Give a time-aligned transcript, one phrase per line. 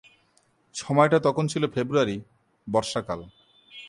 [0.75, 2.17] সময়টা তখন ছিল ফেব্রুয়ারি,
[2.67, 3.19] বর্ষাকাল।